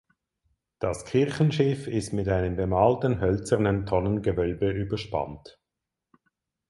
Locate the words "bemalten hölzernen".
2.55-3.85